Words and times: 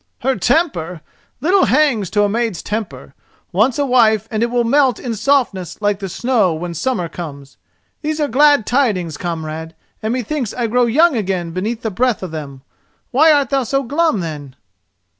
"Her 0.21 0.35
temper! 0.35 1.01
Little 1.41 1.65
hangs 1.65 2.09
to 2.09 2.23
a 2.23 2.27
maid's 2.27 2.63
temper. 2.63 3.13
Once 3.51 3.77
a 3.77 3.85
wife 3.85 4.27
and 4.31 4.41
it 4.41 4.47
will 4.49 4.63
melt 4.63 4.97
in 4.97 5.13
softness 5.13 5.79
like 5.79 5.99
the 5.99 6.09
snow 6.09 6.55
when 6.55 6.73
summer 6.73 7.07
comes. 7.07 7.57
These 8.01 8.19
are 8.19 8.27
glad 8.27 8.65
tidings, 8.65 9.15
comrade, 9.15 9.75
and 10.01 10.11
methinks 10.13 10.55
I 10.55 10.65
grow 10.65 10.87
young 10.87 11.15
again 11.15 11.51
beneath 11.51 11.83
the 11.83 11.91
breath 11.91 12.23
of 12.23 12.31
them. 12.31 12.63
Why 13.11 13.31
art 13.31 13.51
thou 13.51 13.61
so 13.61 13.83
glum 13.83 14.21
then?" 14.21 14.55